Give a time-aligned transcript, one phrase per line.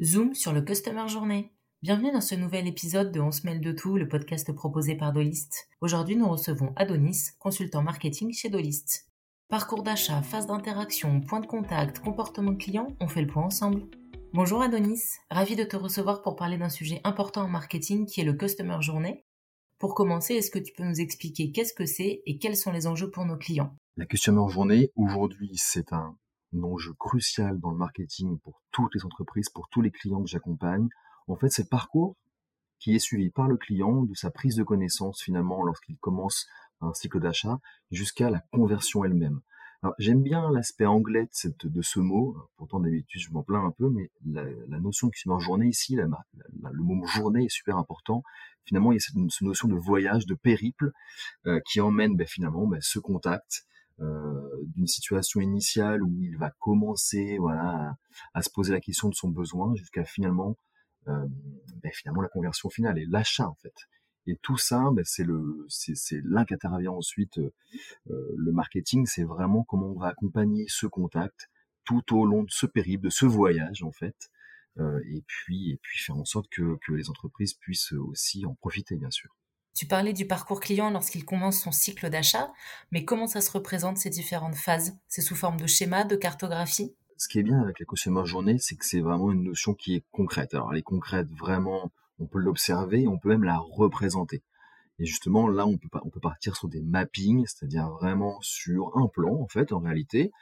[0.00, 1.50] Zoom sur le Customer Journée.
[1.82, 5.12] Bienvenue dans ce nouvel épisode de On se mêle de tout, le podcast proposé par
[5.12, 5.68] Dolist.
[5.80, 9.08] Aujourd'hui, nous recevons Adonis, consultant marketing chez Dolist.
[9.48, 13.88] Parcours d'achat, phase d'interaction, point de contact, comportement client, on fait le point ensemble.
[14.32, 15.02] Bonjour Adonis,
[15.32, 18.78] ravi de te recevoir pour parler d'un sujet important en marketing qui est le Customer
[18.80, 19.24] Journée.
[19.80, 22.86] Pour commencer, est-ce que tu peux nous expliquer qu'est-ce que c'est et quels sont les
[22.86, 23.76] enjeux pour nos clients?
[23.98, 26.16] La Customer Journée, aujourd'hui, c'est un
[26.62, 30.88] enjeu crucial dans le marketing pour toutes les entreprises, pour tous les clients que j'accompagne.
[31.26, 32.14] En fait, c'est le parcours
[32.78, 36.46] qui est suivi par le client de sa prise de connaissance finalement lorsqu'il commence
[36.80, 37.58] un cycle d'achat
[37.90, 39.40] jusqu'à la conversion elle-même.
[39.98, 41.28] J'aime bien l'aspect anglais
[41.64, 45.40] de, ce mot, pourtant d'habitude je m'en plains un peu, mais la, notion de customer
[45.40, 46.06] journée ici, le
[46.84, 48.22] mot journée est super important.
[48.64, 50.92] Finalement, il y a cette, notion de voyage, de périple,
[51.46, 53.64] euh, qui emmène ben, finalement ben, ce contact
[53.98, 57.96] d'une situation initiale où il va commencer voilà,
[58.34, 60.56] à, se poser la question de son besoin jusqu'à finalement,
[61.08, 61.26] euh,
[61.82, 63.74] ben, finalement la conversion finale et l'achat en fait.
[64.26, 67.50] Et tout ça, ben, c'est le, c'est là qu'intervient ensuite euh,
[68.06, 69.06] le marketing.
[69.06, 71.48] C'est vraiment comment on va accompagner ce contact
[71.84, 74.30] tout au long de ce périple, de ce voyage en fait,
[74.78, 78.54] euh, et puis et puis faire en sorte que, que les entreprises puissent aussi en
[78.54, 79.37] profiter bien sûr.
[79.78, 82.52] Tu parlais du parcours client lorsqu'il commence son cycle d'achat,
[82.90, 84.98] mais comment ça se représente ces différentes phases?
[85.06, 86.96] C'est sous forme de schéma, de cartographie?
[87.16, 89.94] Ce qui est bien avec la consumer journée, c'est que c'est vraiment une notion qui
[89.94, 90.52] est concrète.
[90.52, 94.42] Alors elle est concrète vraiment, on peut l'observer, on peut même la représenter.
[94.98, 99.46] Et justement, là, on peut partir sur des mappings, c'est-à-dire vraiment sur un plan, en
[99.46, 100.32] fait, en réalité.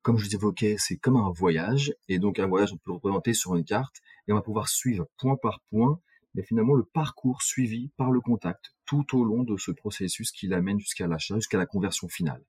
[0.00, 1.94] Comme je vous évoquais, c'est comme un voyage.
[2.08, 4.70] Et donc, un voyage, on peut le représenter sur une carte et on va pouvoir
[4.70, 6.00] suivre point par point
[6.36, 10.46] mais finalement le parcours suivi par le contact tout au long de ce processus qui
[10.46, 12.42] l'amène jusqu'à l'achat, jusqu'à la conversion finale.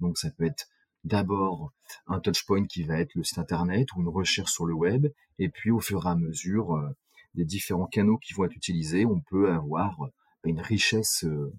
[0.00, 0.68] Donc ça peut être
[1.04, 1.72] d'abord
[2.06, 5.06] un touchpoint qui va être le site internet ou une recherche sur le web,
[5.38, 6.88] et puis au fur et à mesure euh,
[7.34, 10.08] des différents canaux qui vont être utilisés, on peut avoir euh,
[10.44, 11.52] une richesse, euh,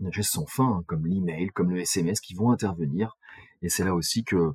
[0.00, 3.16] une sans fin, hein, comme l'email, comme le SMS qui vont intervenir.
[3.62, 4.54] Et c'est là aussi que,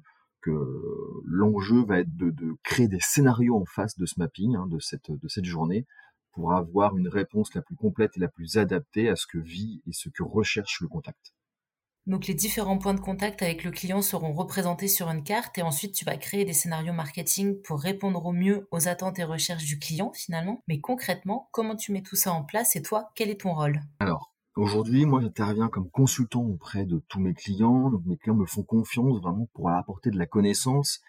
[1.26, 2.34] l'enjeu va être de,
[2.64, 5.86] créer des scénarios en face de ce mapping, hein, de cette journée,
[6.34, 9.82] pour avoir une réponse la plus complète et la plus adaptée à ce que vit
[9.88, 11.34] et ce que recherche le contact.
[12.06, 15.62] Donc les différents points de contact avec le client seront représentés sur une carte et
[15.62, 19.64] ensuite tu vas créer des scénarios marketing pour répondre au mieux aux attentes et recherches
[19.64, 20.62] du client finalement.
[20.68, 23.80] Mais concrètement, comment tu mets tout ça en place et toi, quel est ton rôle?
[24.00, 27.90] Alors, aujourd'hui, moi j'interviens comme consultant auprès de tous mes clients.
[27.90, 31.00] Donc mes clients me font confiance vraiment pour apporter de la connaissance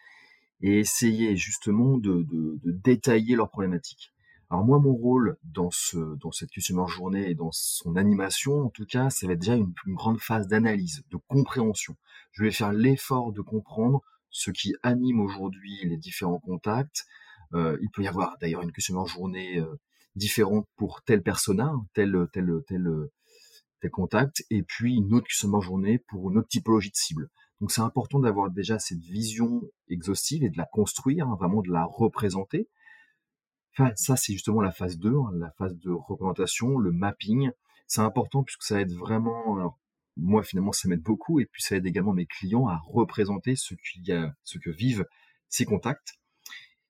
[0.60, 4.13] et essayer justement de, de, de détailler leurs problématiques.
[4.54, 8.70] Alors moi, mon rôle dans ce dans cette customer journée et dans son animation, en
[8.70, 11.96] tout cas, ça va être déjà une, grande phase d'analyse, de compréhension.
[12.30, 14.00] Je vais faire l'effort de comprendre
[14.30, 17.04] ce qui anime aujourd'hui les différents contacts.
[17.54, 19.74] Euh, il peut y avoir d'ailleurs une customer journée euh,
[20.14, 22.88] différente pour tel persona, tel tel tel
[23.80, 27.28] tel contact, et puis une autre customer journée pour une autre typologie de cible.
[27.60, 31.72] Donc c'est important d'avoir déjà cette vision exhaustive et de la construire, hein, vraiment de
[31.72, 32.68] la représenter
[33.96, 37.50] ça, c'est justement la phase 2, hein, la phase de représentation, le mapping.
[37.86, 39.78] C'est important puisque ça aide vraiment, alors,
[40.16, 43.74] moi finalement ça m'aide beaucoup et puis ça aide également mes clients à représenter ce,
[43.96, 45.04] y a, ce que vivent
[45.48, 46.14] ces contacts.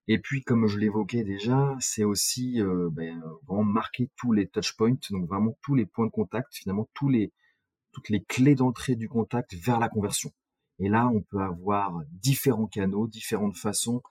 [0.06, 4.97] Et puis comme je l'évoquais déjà, c'est aussi euh, ben, vraiment marquer tous les touchpoints,
[5.11, 7.33] donc vraiment tous les points de contact, finalement tous les,
[7.93, 10.31] toutes les clés d'entrée du contact vers la conversion.
[10.78, 14.03] Et là, on peut avoir différents canaux, différentes façons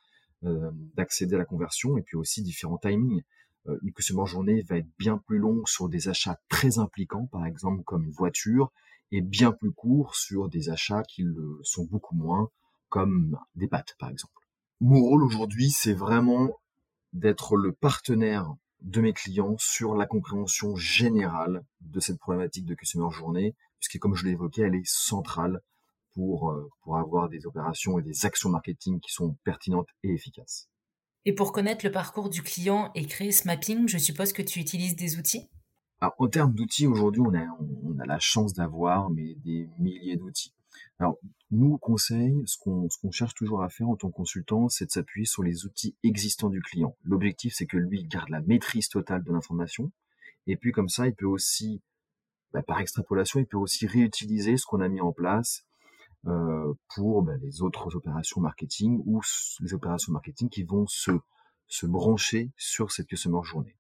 [0.96, 3.24] d'accéder à la conversion et puis aussi différents timings.
[3.68, 7.46] Euh, une customer journée va être bien plus longue sur des achats très impliquants, par
[7.46, 8.72] exemple comme une voiture,
[9.12, 12.50] et bien plus court sur des achats qui le sont beaucoup moins,
[12.90, 14.34] comme des pâtes, par exemple.
[14.82, 16.50] Mon rôle aujourd'hui, c'est vraiment
[17.14, 23.12] d'être le partenaire de mes clients sur la compréhension générale de cette problématique de customer
[23.12, 25.62] journée, puisque comme je l'ai évoqué, elle est centrale
[26.16, 30.70] pour, euh, pour avoir des opérations et des actions marketing qui sont pertinentes et efficaces.
[31.26, 34.60] Et pour connaître le parcours du client et créer ce mapping, je suppose que tu
[34.60, 35.50] utilises des outils?
[36.02, 37.46] Alors, en termes d'outils, aujourd'hui, on a,
[37.84, 40.54] on a la chance d'avoir mais des milliers d'outils.
[41.00, 41.18] Alors,
[41.52, 45.26] nous, conseil, ce qu'on cherche toujours à faire en tant que consultant, c'est de s'appuyer
[45.26, 46.98] sur les outils existants du client.
[47.04, 49.92] L'objectif, c'est que lui garde la maîtrise totale de l'information.
[50.48, 51.82] Et puis, comme ça, il peut aussi,
[52.52, 55.64] bah, par extrapolation, il peut aussi réutiliser ce qu'on a mis en place
[56.24, 59.22] pour ben, les autres opérations marketing ou
[59.62, 61.12] les opérations marketing qui vont se,
[61.68, 63.76] se brancher sur cette customer journée.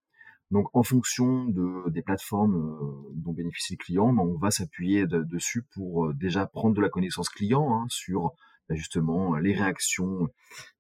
[0.53, 5.07] Donc, en fonction de, des plateformes euh, dont bénéficie le client, ben, on va s'appuyer
[5.07, 8.33] dessus pour euh, déjà prendre de la connaissance client hein, sur
[8.69, 10.29] ben, justement les réactions,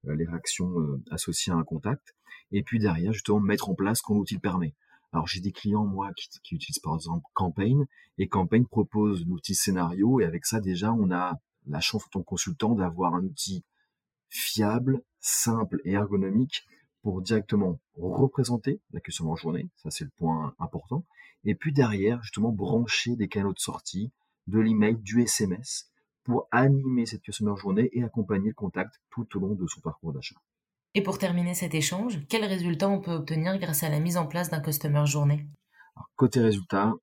[0.05, 0.75] euh, les réactions
[1.09, 2.13] associées à un contact,
[2.51, 4.75] et puis derrière justement mettre en place quand l'outil permet.
[5.11, 7.85] Alors j'ai des clients moi qui, qui, utilisent par exemple Campaign
[8.19, 12.19] et Campaign propose l'outil scénario et avec ça déjà on a la chance en tant
[12.21, 13.63] que consultant d'avoir un outil
[14.29, 16.65] fiable, simple et ergonomique
[17.01, 21.05] pour directement représenter la customer journée, ça c'est le point important,
[21.43, 24.11] et puis derrière, justement, brancher des canaux de sortie,
[24.47, 25.89] de l'email, du SMS,
[26.23, 30.13] pour animer cette customer journée et accompagner le contact tout au long de son parcours
[30.13, 30.35] d'achat.
[30.95, 34.27] Et pour terminer cet échange, quels résultats on peut obtenir grâce à la mise en
[34.27, 35.47] place d'un customer journée?
[36.15, 36.93] Côté résultats,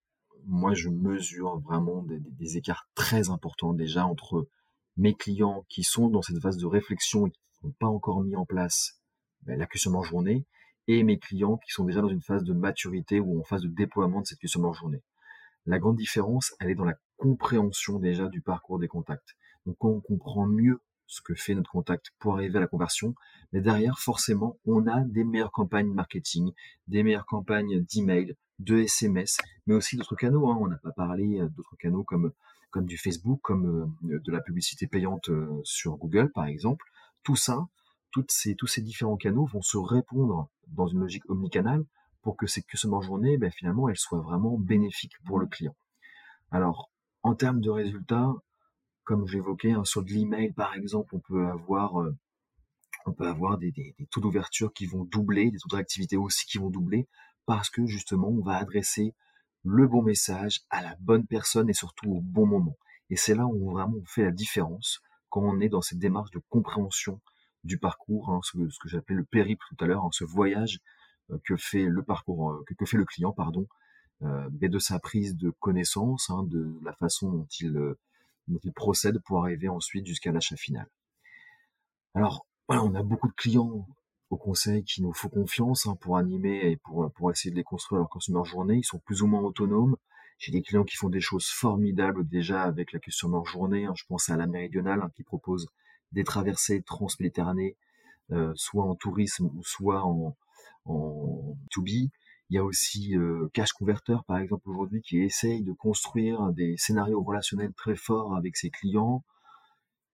[0.46, 4.48] moi je mesure vraiment des, écarts très importants déjà entre
[4.96, 8.36] mes clients qui sont dans cette phase de réflexion et qui n'ont pas encore mis
[8.36, 9.00] en place
[9.42, 10.46] ben, la customer journée
[10.88, 13.68] et mes clients qui sont déjà dans une phase de maturité ou en phase de
[13.68, 15.02] déploiement de cette customer journée.
[15.66, 19.36] La grande différence, elle est dans la compréhension déjà du parcours des contacts.
[19.66, 23.14] Donc quand on comprend mieux ce que fait notre contact pour arriver à la conversion,
[23.52, 26.52] mais derrière, forcément, on a des meilleures campagnes marketing,
[26.86, 30.50] des meilleures campagnes d'email, de SMS, mais aussi d'autres canaux.
[30.50, 30.58] Hein.
[30.60, 32.32] On n'a pas parlé euh, d'autres canaux comme,
[32.70, 36.84] comme du Facebook, comme euh, de la publicité payante euh, sur Google, par exemple.
[37.22, 37.66] Tout ça,
[38.28, 41.84] ces, tous ces différents canaux vont se répondre dans une logique omnicanale
[42.22, 45.74] pour que cette customer journée, ben, finalement, elle soit vraiment bénéfique pour le client.
[46.50, 46.90] Alors,
[47.22, 48.32] en termes de résultats,
[49.04, 51.94] comme j'évoquais, hein, sur de l'email, par exemple, on peut avoir,
[53.06, 56.44] on peut avoir des, des, taux d'ouverture qui vont doubler, des taux de réactivité aussi
[56.46, 57.08] qui vont doubler,
[57.46, 59.14] parce que justement, on va adresser
[59.64, 62.76] le bon message à la bonne personne et surtout au bon moment.
[63.10, 66.30] Et c'est là où vraiment on fait la différence quand on est dans cette démarche
[66.30, 67.20] de compréhension
[67.64, 70.80] du parcours, hein, ce que, que j'appelais le périple tout à l'heure, hein, ce voyage
[71.30, 73.66] euh, que fait le parcours, euh, que, fait le client, pardon,
[74.22, 77.72] euh, mais de sa prise de connaissance, hein, de la façon dont il,
[78.48, 80.88] dont il procède pour arriver ensuite jusqu'à l'achat final.
[82.14, 83.86] Alors, voilà, on a beaucoup de clients
[84.30, 87.64] au conseil qui nous font confiance hein, pour animer et pour, pour essayer de les
[87.64, 88.76] construire leur customer journée.
[88.76, 89.96] Ils sont plus ou moins autonomes.
[90.38, 93.84] J'ai des clients qui font des choses formidables déjà avec la customer journée.
[93.84, 93.92] Hein.
[93.96, 95.68] Je pense à la méridionale hein, qui propose
[96.12, 97.76] des traversées transméditerranées,
[98.30, 100.36] euh, soit en tourisme ou soit en,
[100.86, 102.10] en 2B.
[102.50, 106.76] Il y a aussi euh, Cash Converter, par exemple, aujourd'hui, qui essaye de construire des
[106.78, 109.24] scénarios relationnels très forts avec ses clients.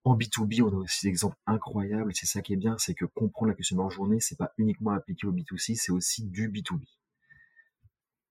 [0.06, 2.14] En B2B, on a aussi des exemples incroyables.
[2.14, 4.93] C'est ça qui est bien, c'est que comprendre la customer en journée, c'est pas uniquement
[4.93, 6.85] appliqué au B2C, c'est aussi du B2B.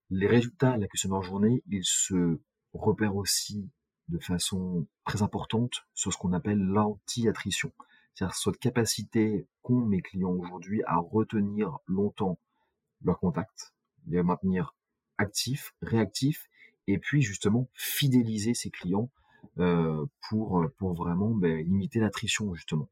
[0.08, 2.40] Les résultats de la customer journée, ils se
[2.72, 3.68] repèrent aussi
[4.08, 7.70] de façon très importante sur ce qu'on appelle l'anti-attrition.
[8.14, 12.38] C'est-à-dire cette capacité qu'ont mes clients aujourd'hui à retenir longtemps
[13.02, 13.74] leurs contacts,
[14.06, 14.74] les maintenir
[15.18, 16.48] actifs, réactifs,
[16.86, 19.10] et puis justement fidéliser ces clients
[19.56, 22.88] pour, pour vraiment ben, limiter l'attrition justement.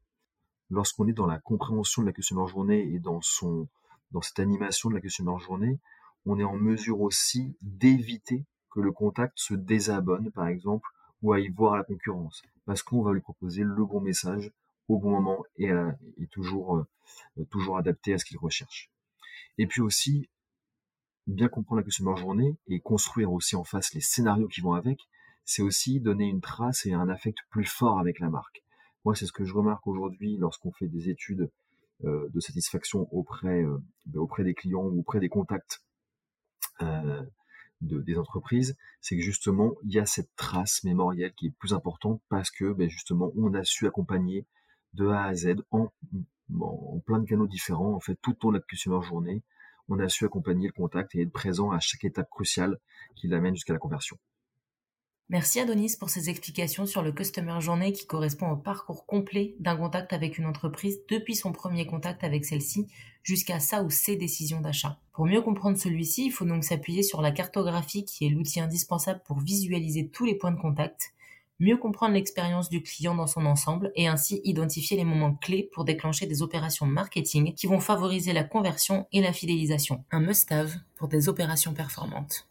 [0.71, 3.67] Lorsqu'on est dans la compréhension de la customer journée et dans son
[4.11, 5.79] dans cette animation de la customer journée,
[6.25, 10.89] on est en mesure aussi d'éviter que le contact se désabonne, par exemple,
[11.21, 14.51] ou à y voir la concurrence, parce qu'on va lui proposer le bon message
[14.87, 15.71] au bon moment et,
[16.31, 18.89] toujours, euh, toujours adapté à ce qu'il recherche.
[19.57, 20.29] Et puis aussi,
[21.27, 24.99] bien comprendre la customer journée et construire aussi en face les scénarios qui vont avec,
[25.45, 28.63] c'est aussi donner une trace et un affect plus fort avec la marque.
[29.05, 31.49] Moi, c'est ce que je remarque aujourd'hui lorsqu'on fait des études
[32.03, 33.77] euh, de satisfaction auprès, euh,
[34.15, 35.81] auprès des clients ou auprès des contacts
[37.81, 42.21] des entreprises, c'est que justement, il y a cette trace mémorielle qui est plus importante
[42.29, 44.45] parce que ben, justement, on a su accompagner
[44.93, 45.91] de A à Z en,
[46.61, 49.43] en plein de canaux différents, en fait, tout au long de la customer journée,
[49.87, 52.79] on a su accompagner le contact et être présent à chaque étape cruciale
[53.15, 54.17] qui l'amène jusqu'à la conversion.
[55.29, 59.75] Merci Adonis pour ces explications sur le Customer Journée qui correspond au parcours complet d'un
[59.75, 62.85] contact avec une entreprise depuis son premier contact avec celle-ci
[63.23, 64.99] jusqu'à sa ou ses décisions d'achat.
[65.13, 69.23] Pour mieux comprendre celui-ci, il faut donc s'appuyer sur la cartographie qui est l'outil indispensable
[69.25, 71.15] pour visualiser tous les points de contact,
[71.59, 75.85] mieux comprendre l'expérience du client dans son ensemble et ainsi identifier les moments clés pour
[75.85, 80.05] déclencher des opérations marketing qui vont favoriser la conversion et la fidélisation.
[80.11, 82.47] Un must-have pour des opérations performantes.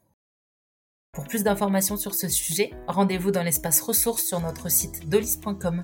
[1.14, 5.82] Pour plus d'informations sur ce sujet, rendez-vous dans l'espace ressources sur notre site dolis.com.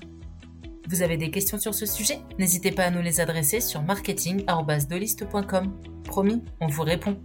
[0.89, 2.19] Vous avez des questions sur ce sujet?
[2.37, 5.73] N'hésitez pas à nous les adresser sur marketing.dolist.com.
[6.03, 7.17] Promis, on vous répond.